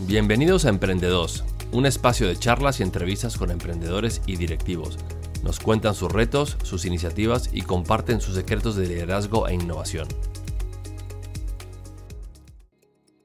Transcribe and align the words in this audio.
Bienvenidos 0.00 0.66
a 0.66 0.68
Emprendedos, 0.68 1.42
un 1.72 1.86
espacio 1.86 2.28
de 2.28 2.36
charlas 2.36 2.80
y 2.80 2.82
entrevistas 2.82 3.38
con 3.38 3.50
emprendedores 3.50 4.20
y 4.26 4.36
directivos. 4.36 4.98
Nos 5.42 5.58
cuentan 5.58 5.94
sus 5.94 6.12
retos, 6.12 6.58
sus 6.62 6.84
iniciativas 6.84 7.48
y 7.50 7.62
comparten 7.62 8.20
sus 8.20 8.34
secretos 8.34 8.76
de 8.76 8.88
liderazgo 8.88 9.48
e 9.48 9.54
innovación. 9.54 10.06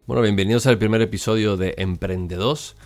Bueno, 0.07 0.21
bienvenidos 0.21 0.65
al 0.65 0.77
primer 0.77 1.01
episodio 1.01 1.57
de 1.57 1.75
Emprendedos. 1.77 2.77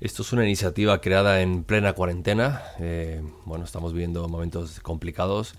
Esto 0.00 0.22
es 0.22 0.32
una 0.32 0.44
iniciativa 0.44 1.00
creada 1.00 1.40
en 1.40 1.64
plena 1.64 1.94
cuarentena. 1.94 2.62
Eh, 2.78 3.22
bueno, 3.44 3.64
estamos 3.64 3.92
viviendo 3.92 4.28
momentos 4.28 4.78
complicados. 4.78 5.54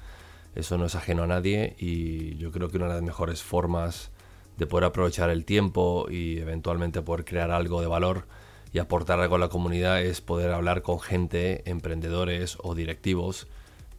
Eso 0.55 0.77
no 0.77 0.85
es 0.85 0.95
ajeno 0.95 1.23
a 1.23 1.27
nadie 1.27 1.75
y 1.77 2.37
yo 2.37 2.49
creo 2.53 2.69
que 2.69 2.77
una 2.77 2.87
de 2.87 2.93
las 2.93 3.03
mejores 3.03 3.43
formas 3.43 4.09
de 4.57 4.67
poder 4.67 4.85
aprovechar 4.85 5.29
el 5.29 5.45
tiempo 5.45 6.07
y 6.09 6.37
eventualmente 6.39 7.01
poder 7.01 7.25
crear 7.25 7.51
algo 7.51 7.81
de 7.81 7.87
valor 7.87 8.27
y 8.71 8.79
aportar 8.79 9.19
algo 9.19 9.35
a 9.35 9.39
la 9.39 9.49
comunidad 9.49 10.01
es 10.01 10.21
poder 10.21 10.51
hablar 10.51 10.81
con 10.81 10.99
gente, 10.99 11.69
emprendedores 11.69 12.57
o 12.61 12.75
directivos 12.75 13.47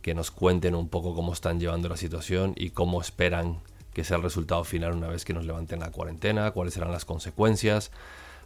que 0.03 0.15
nos 0.15 0.31
cuenten 0.31 0.75
un 0.75 0.89
poco 0.89 1.15
cómo 1.15 1.33
están 1.33 1.61
llevando 1.61 1.89
la 1.89 1.97
situación 1.97 2.53
y 2.57 2.71
cómo 2.71 3.01
esperan 3.01 3.61
que 3.95 4.05
sea 4.05 4.17
el 4.17 4.23
resultado 4.23 4.65
final 4.65 4.93
una 4.93 5.09
vez 5.09 5.25
que 5.25 5.33
nos 5.33 5.47
levanten 5.47 5.81
la 5.81 5.91
cuarentena, 5.91 6.51
cuáles 6.51 6.75
serán 6.75 6.91
las 6.91 7.05
consecuencias, 7.05 7.91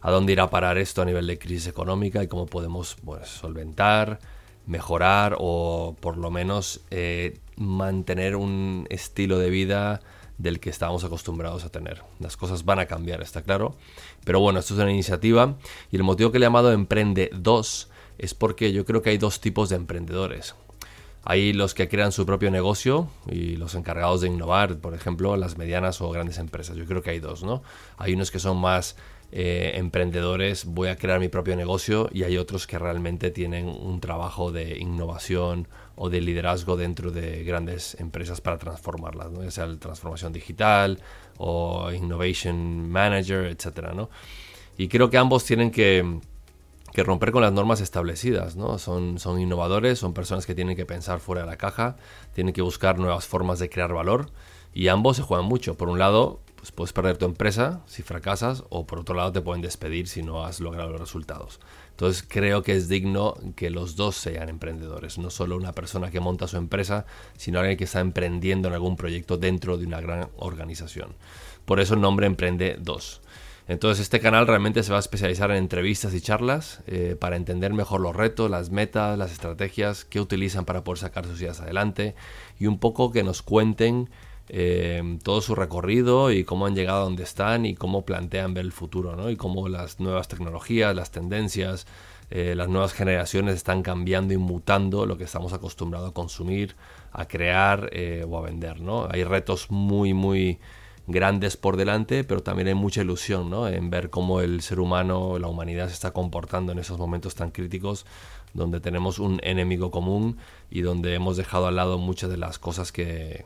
a 0.01 0.11
dónde 0.11 0.33
irá 0.33 0.43
a 0.43 0.49
parar 0.49 0.77
esto 0.77 1.01
a 1.01 1.05
nivel 1.05 1.27
de 1.27 1.39
crisis 1.39 1.67
económica 1.67 2.23
y 2.23 2.27
cómo 2.27 2.45
podemos 2.45 2.97
solventar, 3.25 4.19
mejorar 4.67 5.35
o 5.39 5.95
por 5.99 6.17
lo 6.17 6.29
menos 6.29 6.81
eh, 6.91 7.39
mantener 7.57 8.35
un 8.35 8.85
estilo 8.89 9.39
de 9.39 9.49
vida 9.49 10.01
del 10.39 10.59
que 10.59 10.71
estábamos 10.71 11.03
acostumbrados 11.03 11.63
a 11.65 11.69
tener. 11.69 12.01
Las 12.19 12.35
cosas 12.35 12.65
van 12.65 12.79
a 12.79 12.87
cambiar, 12.87 13.21
está 13.21 13.43
claro. 13.43 13.75
Pero 14.23 14.39
bueno, 14.39 14.59
esto 14.59 14.73
es 14.73 14.79
una 14.79 14.91
iniciativa 14.91 15.55
y 15.91 15.97
el 15.97 16.03
motivo 16.03 16.31
que 16.31 16.39
le 16.39 16.45
he 16.45 16.47
llamado 16.47 16.71
Emprende 16.71 17.29
2 17.35 17.89
es 18.17 18.33
porque 18.33 18.71
yo 18.73 18.85
creo 18.85 19.01
que 19.01 19.11
hay 19.11 19.17
dos 19.17 19.41
tipos 19.41 19.69
de 19.69 19.75
emprendedores. 19.75 20.55
Hay 21.25 21.51
los 21.53 21.73
que 21.73 21.89
crean 21.89 22.13
su 22.13 22.25
propio 22.25 22.49
negocio 22.49 23.09
y 23.29 23.57
los 23.57 23.75
encargados 23.75 24.21
de 24.21 24.29
innovar, 24.29 24.77
por 24.77 24.93
ejemplo, 24.93 25.35
las 25.35 25.57
medianas 25.57 25.99
o 26.01 26.09
grandes 26.09 26.37
empresas. 26.37 26.77
Yo 26.77 26.85
creo 26.85 27.03
que 27.03 27.11
hay 27.11 27.19
dos, 27.19 27.43
¿no? 27.43 27.61
Hay 27.97 28.13
unos 28.13 28.31
que 28.31 28.39
son 28.39 28.57
más 28.57 28.95
eh, 29.31 29.73
emprendedores, 29.75 30.65
voy 30.65 30.87
a 30.87 30.95
crear 30.95 31.19
mi 31.19 31.27
propio 31.27 31.55
negocio 31.55 32.09
y 32.11 32.23
hay 32.23 32.37
otros 32.37 32.65
que 32.65 32.79
realmente 32.79 33.29
tienen 33.29 33.67
un 33.67 33.99
trabajo 33.99 34.51
de 34.51 34.79
innovación 34.79 35.67
o 35.95 36.09
de 36.09 36.21
liderazgo 36.21 36.77
dentro 36.77 37.11
de 37.11 37.43
grandes 37.43 37.95
empresas 37.99 38.41
para 38.41 38.57
transformarlas, 38.57 39.31
¿no? 39.31 39.43
ya 39.43 39.51
sea 39.51 39.67
la 39.67 39.77
transformación 39.77 40.33
digital 40.33 40.99
o 41.37 41.91
innovation 41.91 42.89
manager, 42.89 43.45
etcétera, 43.45 43.93
¿no? 43.93 44.09
Y 44.77 44.87
creo 44.87 45.09
que 45.09 45.17
ambos 45.17 45.43
tienen 45.43 45.71
que, 45.71 46.19
que 46.93 47.03
romper 47.03 47.31
con 47.31 47.41
las 47.41 47.51
normas 47.51 47.81
establecidas, 47.81 48.55
¿no? 48.55 48.77
Son, 48.79 49.19
son 49.19 49.39
innovadores, 49.39 49.99
son 49.99 50.13
personas 50.13 50.45
que 50.45 50.55
tienen 50.55 50.75
que 50.75 50.85
pensar 50.85 51.19
fuera 51.19 51.41
de 51.41 51.47
la 51.47 51.57
caja, 51.57 51.97
tienen 52.33 52.53
que 52.53 52.61
buscar 52.61 52.97
nuevas 52.97 53.27
formas 53.27 53.59
de 53.59 53.69
crear 53.69 53.93
valor 53.93 54.31
y 54.73 54.87
ambos 54.87 55.17
se 55.17 55.23
juegan 55.23 55.45
mucho. 55.45 55.75
Por 55.75 55.89
un 55.89 55.99
lado, 55.99 56.39
pues 56.59 56.73
puedes 56.73 56.91
perder 56.91 57.17
tu 57.17 57.25
empresa 57.25 57.81
si 57.85 58.03
fracasas 58.03 58.65
o 58.69 58.85
por 58.85 58.99
otro 58.99 59.15
lado 59.15 59.31
te 59.31 59.41
pueden 59.41 59.61
despedir 59.61 60.07
si 60.09 60.23
no 60.23 60.43
has 60.43 60.59
logrado 60.59 60.89
los 60.89 60.99
resultados. 60.99 61.59
Entonces 61.91 62.25
creo 62.27 62.63
que 62.63 62.75
es 62.75 62.89
digno 62.89 63.35
que 63.55 63.69
los 63.69 63.95
dos 63.95 64.17
sean 64.17 64.49
emprendedores, 64.49 65.17
no 65.17 65.29
solo 65.29 65.55
una 65.55 65.71
persona 65.71 66.11
que 66.11 66.19
monta 66.19 66.47
su 66.47 66.57
empresa, 66.57 67.05
sino 67.37 67.59
alguien 67.59 67.77
que 67.77 67.85
está 67.85 68.01
emprendiendo 68.01 68.67
en 68.67 68.73
algún 68.73 68.97
proyecto 68.97 69.37
dentro 69.37 69.77
de 69.77 69.85
una 69.85 70.01
gran 70.01 70.29
organización. 70.35 71.15
Por 71.63 71.79
eso 71.79 71.93
el 71.93 72.01
nombre 72.01 72.27
Emprende 72.27 72.77
2. 72.79 73.21
Entonces 73.69 74.01
este 74.01 74.19
canal 74.19 74.47
realmente 74.47 74.81
se 74.81 74.91
va 74.91 74.97
a 74.97 74.99
especializar 74.99 75.51
en 75.51 75.57
entrevistas 75.57 76.13
y 76.15 76.21
charlas 76.21 76.81
eh, 76.87 77.15
para 77.17 77.35
entender 77.35 77.71
mejor 77.71 78.01
los 78.01 78.15
retos, 78.15 78.49
las 78.49 78.71
metas, 78.71 79.17
las 79.17 79.31
estrategias 79.31 80.05
que 80.05 80.19
utilizan 80.19 80.65
para 80.65 80.83
poder 80.83 80.97
sacar 80.97 81.25
sus 81.25 81.39
ideas 81.39 81.61
adelante 81.61 82.15
y 82.57 82.65
un 82.65 82.79
poco 82.79 83.11
que 83.11 83.23
nos 83.23 83.43
cuenten 83.43 84.09
eh, 84.51 85.19
todo 85.23 85.41
su 85.41 85.53
recorrido 85.53 86.31
y 86.31 86.43
cómo 86.43 86.65
han 86.65 86.75
llegado 86.75 87.01
a 87.01 87.03
donde 87.03 87.23
están 87.23 87.67
y 87.67 87.75
cómo 87.75 88.03
plantean 88.03 88.55
ver 88.55 88.65
el 88.65 88.71
futuro, 88.71 89.15
¿no? 89.15 89.29
Y 89.29 89.35
cómo 89.35 89.69
las 89.69 89.99
nuevas 89.99 90.27
tecnologías, 90.27 90.95
las 90.95 91.11
tendencias, 91.11 91.85
eh, 92.31 92.55
las 92.55 92.67
nuevas 92.67 92.93
generaciones 92.93 93.55
están 93.55 93.83
cambiando 93.83 94.33
y 94.33 94.37
mutando 94.37 95.05
lo 95.05 95.17
que 95.17 95.23
estamos 95.23 95.53
acostumbrados 95.53 96.09
a 96.09 96.13
consumir, 96.13 96.75
a 97.11 97.27
crear 97.27 97.89
eh, 97.93 98.25
o 98.27 98.37
a 98.37 98.41
vender, 98.41 98.81
¿no? 98.81 99.07
Hay 99.11 99.23
retos 99.23 99.69
muy, 99.69 100.15
muy 100.15 100.59
grandes 101.05 101.55
por 101.55 101.77
delante, 101.77 102.23
pero 102.23 102.41
también 102.41 102.69
hay 102.69 102.75
mucha 102.75 103.01
ilusión, 103.01 103.51
¿no? 103.51 103.67
En 103.67 103.91
ver 103.91 104.09
cómo 104.09 104.41
el 104.41 104.61
ser 104.61 104.79
humano, 104.79 105.37
la 105.37 105.47
humanidad 105.47 105.87
se 105.87 105.93
está 105.93 106.11
comportando 106.11 106.71
en 106.71 106.79
esos 106.79 106.97
momentos 106.97 107.35
tan 107.35 107.51
críticos 107.51 108.07
donde 108.53 108.79
tenemos 108.79 109.19
un 109.19 109.39
enemigo 109.43 109.91
común 109.91 110.37
y 110.71 110.81
donde 110.81 111.13
hemos 111.13 111.37
dejado 111.37 111.67
al 111.67 111.75
lado 111.75 111.99
muchas 111.99 112.31
de 112.31 112.37
las 112.37 112.57
cosas 112.57 112.91
que, 112.91 113.45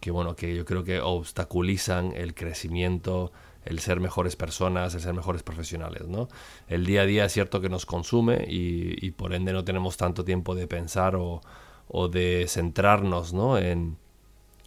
que 0.00 0.10
bueno, 0.10 0.34
que 0.34 0.56
yo 0.56 0.64
creo 0.64 0.82
que 0.82 1.00
obstaculizan 1.00 2.12
el 2.16 2.34
crecimiento, 2.34 3.32
el 3.64 3.78
ser 3.80 4.00
mejores 4.00 4.34
personas, 4.36 4.94
el 4.94 5.00
ser 5.02 5.14
mejores 5.14 5.42
profesionales, 5.42 6.08
¿no? 6.08 6.28
El 6.68 6.86
día 6.86 7.02
a 7.02 7.06
día 7.06 7.24
es 7.26 7.32
cierto 7.32 7.60
que 7.60 7.68
nos 7.68 7.86
consume 7.86 8.44
y, 8.48 9.10
por 9.12 9.34
ende 9.34 9.52
no 9.52 9.64
tenemos 9.64 9.96
tanto 9.96 10.24
tiempo 10.24 10.54
de 10.54 10.66
pensar 10.66 11.16
o, 11.16 11.40
de 12.08 12.46
centrarnos, 12.48 13.32
¿no? 13.34 13.58
En, 13.58 13.98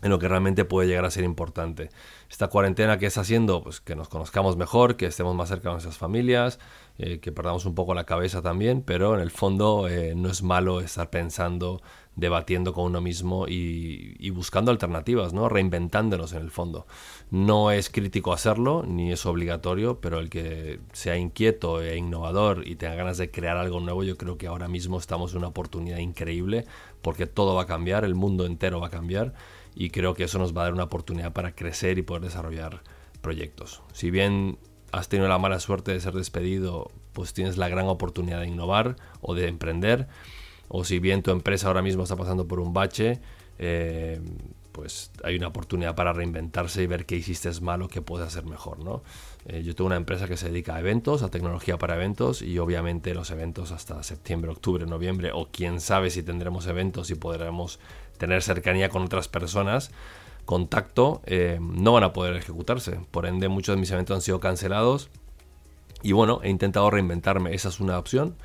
en 0.03 0.09
lo 0.09 0.19
que 0.19 0.27
realmente 0.27 0.65
puede 0.65 0.87
llegar 0.87 1.05
a 1.05 1.11
ser 1.11 1.23
importante. 1.23 1.89
Esta 2.29 2.49
cuarentena 2.49 2.99
que 2.99 3.05
está 3.05 3.21
haciendo, 3.21 3.63
pues 3.63 3.79
que 3.79 3.95
nos 3.95 4.09
conozcamos 4.09 4.57
mejor, 4.57 4.97
que 4.97 5.05
estemos 5.05 5.33
más 5.35 5.49
cerca 5.49 5.69
de 5.69 5.75
nuestras 5.75 5.97
familias, 5.97 6.59
eh, 6.99 7.19
que 7.19 7.31
perdamos 7.31 7.65
un 7.65 7.73
poco 7.73 7.93
la 7.93 8.03
cabeza 8.03 8.41
también, 8.41 8.83
pero 8.83 9.15
en 9.15 9.21
el 9.21 9.31
fondo 9.31 9.87
eh, 9.87 10.13
no 10.15 10.29
es 10.29 10.43
malo 10.43 10.81
estar 10.81 11.09
pensando 11.09 11.81
debatiendo 12.15 12.73
con 12.73 12.85
uno 12.85 13.01
mismo 13.01 13.47
y, 13.47 14.29
buscando 14.29 14.71
alternativas, 14.71 15.33
¿no? 15.33 15.49
reinventándonos 15.49 16.33
en 16.33 16.41
el 16.41 16.51
fondo. 16.51 16.85
No 17.31 17.71
es 17.71 17.89
crítico 17.89 18.33
hacerlo, 18.33 18.83
ni 18.87 19.11
es 19.11 19.25
obligatorio, 19.25 19.99
pero 19.99 20.19
el 20.19 20.29
que 20.29 20.79
sea 20.91 21.17
inquieto 21.17 21.81
e 21.81 21.97
innovador 21.97 22.67
y 22.67 22.75
tenga 22.75 22.95
ganas 22.95 23.17
de 23.17 23.31
crear 23.31 23.57
algo 23.57 23.79
nuevo, 23.79 24.03
yo 24.03 24.17
creo 24.17 24.37
que 24.37 24.47
ahora 24.47 24.67
mismo 24.67 24.99
estamos 24.99 25.31
en 25.31 25.39
una 25.39 25.47
oportunidad 25.47 25.97
increíble 25.97 26.65
porque 27.01 27.25
todo 27.25 27.55
va 27.55 27.63
a 27.63 27.67
cambiar, 27.67 28.05
el 28.05 28.15
mundo 28.15 28.45
entero 28.45 28.79
va 28.79 28.87
a 28.87 28.91
cambiar 28.91 29.33
y 29.75 29.89
creo 29.89 30.13
que 30.13 30.25
eso 30.25 30.39
nos 30.39 30.55
va 30.55 30.61
a 30.61 30.65
dar 30.65 30.73
una 30.73 30.83
oportunidad 30.83 31.33
para 31.33 31.55
crecer 31.55 31.97
y 31.97 32.01
poder 32.03 32.23
desarrollar 32.23 32.81
proyectos. 33.21 33.81
Si 33.93 34.11
bien 34.11 34.57
has 34.91 35.09
tenido 35.09 35.27
la 35.27 35.39
mala 35.39 35.59
suerte 35.59 35.91
de 35.91 35.99
ser 35.99 36.13
despedido, 36.13 36.91
pues 37.13 37.33
tienes 37.33 37.57
la 37.57 37.69
gran 37.69 37.87
oportunidad 37.87 38.41
de 38.41 38.47
innovar 38.47 38.95
o 39.21 39.33
de 39.33 39.47
emprender 39.47 40.07
o 40.67 40.83
si 40.83 40.99
bien 40.99 41.21
tu 41.21 41.31
empresa 41.31 41.67
ahora 41.67 41.81
mismo 41.81 42.03
está 42.03 42.15
pasando 42.15 42.47
por 42.47 42.59
un 42.59 42.73
bache, 42.73 43.19
eh, 43.59 44.19
pues 44.71 45.11
hay 45.23 45.35
una 45.35 45.49
oportunidad 45.49 45.93
para 45.93 46.13
reinventarse 46.13 46.81
y 46.81 46.87
ver 46.87 47.05
qué 47.05 47.15
hiciste 47.15 47.51
mal 47.61 47.83
o 47.83 47.87
qué 47.87 48.01
puedes 48.01 48.27
hacer 48.27 48.45
mejor, 48.45 48.79
¿no? 48.79 49.03
Eh, 49.45 49.61
yo 49.61 49.75
tengo 49.75 49.85
una 49.85 49.97
empresa 49.97 50.27
que 50.27 50.35
se 50.35 50.49
dedica 50.49 50.75
a 50.75 50.79
eventos, 50.79 51.21
a 51.21 51.29
tecnología 51.29 51.77
para 51.77 51.95
eventos 51.95 52.41
y 52.41 52.57
obviamente 52.57 53.13
los 53.13 53.29
eventos 53.29 53.71
hasta 53.71 54.01
septiembre, 54.01 54.49
octubre, 54.49 54.87
noviembre 54.87 55.31
o 55.31 55.49
quién 55.51 55.79
sabe 55.79 56.09
si 56.09 56.23
tendremos 56.23 56.65
eventos 56.65 57.11
y 57.11 57.15
podremos 57.15 57.79
tener 58.17 58.41
cercanía 58.41 58.89
con 58.89 59.03
otras 59.03 59.27
personas, 59.27 59.91
contacto, 60.45 61.21
eh, 61.25 61.59
no 61.61 61.93
van 61.93 62.03
a 62.03 62.13
poder 62.13 62.35
ejecutarse. 62.35 62.99
Por 63.11 63.25
ende, 63.25 63.47
muchos 63.47 63.75
de 63.75 63.79
mis 63.79 63.91
eventos 63.91 64.15
han 64.15 64.21
sido 64.21 64.39
cancelados. 64.39 65.09
Y 66.01 66.11
bueno, 66.11 66.41
he 66.43 66.49
intentado 66.49 66.89
reinventarme, 66.89 67.53
esa 67.53 67.69
es 67.69 67.79
una 67.79 67.97
opción. 67.97 68.35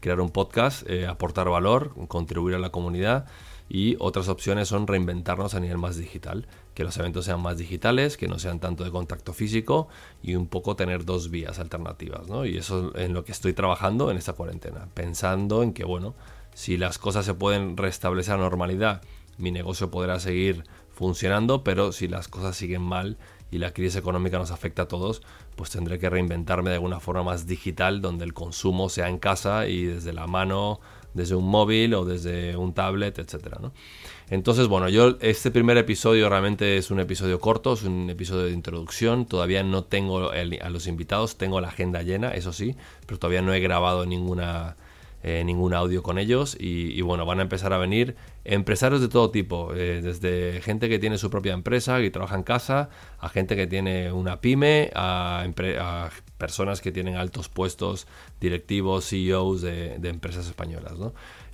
Crear 0.00 0.20
un 0.20 0.30
podcast, 0.30 0.88
eh, 0.88 1.06
aportar 1.06 1.48
valor, 1.48 1.92
contribuir 2.08 2.54
a 2.56 2.58
la 2.58 2.70
comunidad. 2.70 3.26
Y 3.68 3.96
otras 3.98 4.28
opciones 4.28 4.68
son 4.68 4.86
reinventarnos 4.86 5.54
a 5.54 5.60
nivel 5.60 5.78
más 5.78 5.96
digital, 5.96 6.46
que 6.74 6.84
los 6.84 6.96
eventos 6.98 7.24
sean 7.24 7.40
más 7.40 7.58
digitales, 7.58 8.16
que 8.16 8.28
no 8.28 8.38
sean 8.38 8.60
tanto 8.60 8.84
de 8.84 8.92
contacto 8.92 9.32
físico 9.32 9.88
y 10.22 10.36
un 10.36 10.46
poco 10.46 10.76
tener 10.76 11.04
dos 11.04 11.30
vías 11.30 11.58
alternativas. 11.58 12.28
Y 12.44 12.58
eso 12.58 12.92
es 12.94 13.02
en 13.02 13.12
lo 13.12 13.24
que 13.24 13.32
estoy 13.32 13.54
trabajando 13.54 14.10
en 14.12 14.18
esta 14.18 14.34
cuarentena, 14.34 14.86
pensando 14.94 15.64
en 15.64 15.72
que, 15.72 15.84
bueno, 15.84 16.14
si 16.54 16.76
las 16.76 16.98
cosas 16.98 17.24
se 17.24 17.34
pueden 17.34 17.76
restablecer 17.76 18.34
a 18.34 18.38
normalidad, 18.38 19.02
mi 19.38 19.50
negocio 19.50 19.90
podrá 19.90 20.20
seguir 20.20 20.64
funcionando, 20.90 21.62
pero 21.62 21.92
si 21.92 22.08
las 22.08 22.28
cosas 22.28 22.56
siguen 22.56 22.82
mal, 22.82 23.18
y 23.50 23.58
la 23.58 23.72
crisis 23.72 23.96
económica 23.96 24.38
nos 24.38 24.50
afecta 24.50 24.82
a 24.82 24.88
todos, 24.88 25.22
pues 25.54 25.70
tendré 25.70 25.98
que 25.98 26.10
reinventarme 26.10 26.70
de 26.70 26.76
alguna 26.76 27.00
forma 27.00 27.22
más 27.22 27.46
digital, 27.46 28.00
donde 28.00 28.24
el 28.24 28.34
consumo 28.34 28.88
sea 28.88 29.08
en 29.08 29.18
casa 29.18 29.68
y 29.68 29.84
desde 29.84 30.12
la 30.12 30.26
mano, 30.26 30.80
desde 31.14 31.34
un 31.34 31.48
móvil 31.48 31.94
o 31.94 32.04
desde 32.04 32.56
un 32.56 32.74
tablet, 32.74 33.18
etcétera, 33.18 33.58
Entonces, 34.28 34.66
bueno, 34.66 34.88
yo 34.88 35.16
este 35.20 35.50
primer 35.50 35.76
episodio 35.78 36.28
realmente 36.28 36.76
es 36.76 36.90
un 36.90 36.98
episodio 37.00 37.38
corto, 37.40 37.74
es 37.74 37.84
un 37.84 38.10
episodio 38.10 38.44
de 38.44 38.52
introducción. 38.52 39.26
Todavía 39.26 39.62
no 39.62 39.84
tengo 39.84 40.30
a 40.30 40.70
los 40.70 40.86
invitados, 40.86 41.38
tengo 41.38 41.60
la 41.60 41.68
agenda 41.68 42.02
llena, 42.02 42.32
eso 42.32 42.52
sí, 42.52 42.76
pero 43.06 43.18
todavía 43.18 43.42
no 43.42 43.54
he 43.54 43.60
grabado 43.60 44.04
ninguna 44.04 44.76
eh, 45.22 45.42
ningún 45.44 45.74
audio 45.74 46.02
con 46.02 46.18
ellos 46.18 46.56
y, 46.60 47.00
bueno, 47.00 47.26
van 47.26 47.40
a 47.40 47.42
empezar 47.42 47.72
a 47.72 47.78
venir 47.78 48.14
empresarios 48.44 49.00
de 49.00 49.08
todo 49.08 49.30
tipo, 49.30 49.74
eh, 49.74 50.00
desde 50.00 50.60
gente 50.60 50.88
que 50.88 50.98
tiene 50.98 51.18
su 51.18 51.30
propia 51.30 51.52
empresa 51.52 52.00
y 52.00 52.10
trabaja 52.10 52.36
en 52.36 52.42
casa, 52.44 52.90
a 53.18 53.28
gente 53.28 53.56
que 53.56 53.66
tiene 53.66 54.12
una 54.12 54.40
pyme, 54.40 54.90
a, 54.94 55.44
personas 56.38 56.80
que 56.80 56.92
tienen 56.92 57.16
altos 57.16 57.48
puestos 57.48 58.06
directivos, 58.40 59.08
CEOs 59.08 59.62
de, 59.62 59.94
empresas 60.04 60.46
españolas. 60.46 60.92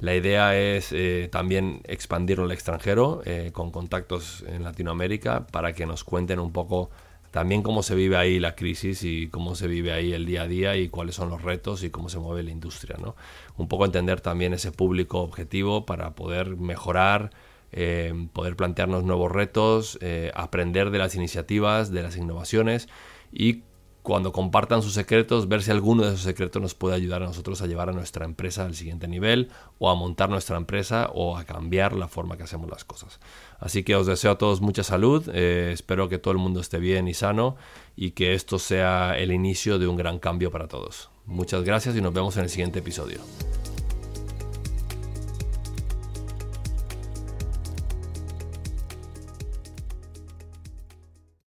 La 0.01 0.15
idea 0.15 0.59
es 0.59 0.93
eh, 0.93 1.29
también 1.31 1.81
expandirlo 1.85 2.45
al 2.45 2.53
extranjero 2.53 3.23
con 3.53 3.71
contactos 3.71 4.45
en 4.49 4.65
Latinoamérica 4.65 5.47
para 5.47 5.73
que 5.73 5.87
nos 5.87 6.05
cuenten 6.05 6.41
un 6.41 6.53
poco 6.53 6.91
también 7.33 7.63
cómo 7.63 7.83
se 7.83 7.95
vive 7.95 8.17
ahí 8.17 8.39
la 8.39 8.55
crisis 8.55 9.03
y 9.03 9.29
cómo 9.29 9.55
se 9.55 9.67
vive 9.67 9.91
ahí 9.93 10.13
el 10.13 10.27
día 10.27 10.43
a 10.43 10.47
día 10.47 10.77
y 10.77 10.91
cuáles 10.91 11.15
son 11.15 11.31
los 11.31 11.43
retos 11.43 11.83
y 11.83 11.89
cómo 11.91 12.11
se 12.11 12.19
mueve 12.19 12.43
la 12.43 12.51
industria. 12.51 12.97
¿no? 13.01 13.17
Un 13.57 13.69
poco 13.69 13.87
entender 13.87 14.21
también 14.21 14.53
ese 14.53 14.71
público 14.71 15.21
objetivo 15.21 15.87
para 15.87 16.15
poder 16.15 16.57
mejorar, 16.59 17.31
eh, 17.73 18.13
poder 18.35 18.55
plantearnos 18.55 19.05
nuevos 19.05 19.33
retos, 19.33 19.99
eh, 20.03 20.31
aprender 20.35 20.91
de 20.91 20.99
las 20.99 21.15
iniciativas, 21.15 21.91
de 21.91 22.03
las 22.03 22.19
innovaciones 22.19 22.89
y 23.33 23.63
cuando 24.03 24.33
compartan 24.33 24.83
sus 24.83 24.95
secretos, 24.95 25.49
ver 25.49 25.63
si 25.63 25.71
alguno 25.71 26.03
de 26.03 26.09
esos 26.09 26.23
secretos 26.23 26.61
nos 26.61 26.75
puede 26.75 26.97
ayudar 26.97 27.23
a 27.23 27.27
nosotros 27.27 27.63
a 27.63 27.67
llevar 27.67 27.89
a 27.89 27.93
nuestra 27.93 28.25
empresa 28.25 28.65
al 28.65 28.75
siguiente 28.75 29.07
nivel 29.07 29.51
o 29.79 29.91
a 29.91 29.95
montar 29.95 30.29
nuestra 30.29 30.57
empresa 30.57 31.11
o 31.15 31.37
a 31.37 31.45
cambiar 31.45 31.93
la 31.93 32.09
forma 32.09 32.37
que 32.37 32.43
hacemos 32.43 32.69
las 32.69 32.85
cosas. 32.85 33.21
Así 33.61 33.85
que 33.85 33.95
os 33.95 34.07
deseo 34.07 34.33
a 34.33 34.39
todos 34.39 34.61
mucha 34.61 34.83
salud, 34.83 35.31
eh, 35.33 35.71
espero 35.73 36.09
que 36.09 36.19
todo 36.19 36.33
el 36.33 36.39
mundo 36.39 36.61
esté 36.61 36.79
bien 36.79 37.07
y 37.07 37.15
sano 37.15 37.57
y 37.95 38.11
que 38.11 38.35
esto 38.35 38.59
sea 38.59 39.17
el 39.19 39.31
inicio 39.31 39.79
de 39.79 39.87
un 39.87 39.97
gran 39.97 40.19
cambio 40.19 40.51
para 40.51 40.67
todos. 40.67 41.11
Muchas 41.27 41.63
gracias 41.63 41.97
y 41.97 42.01
nos 42.01 42.13
vemos 42.13 42.37
en 42.37 42.45
el 42.45 42.51
siguiente 42.51 42.81
episodio. 42.81 43.21